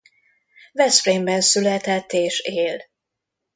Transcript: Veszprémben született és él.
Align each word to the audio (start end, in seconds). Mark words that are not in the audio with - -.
Veszprémben 0.71 1.41
született 1.41 2.11
és 2.13 2.39
él. 2.39 2.81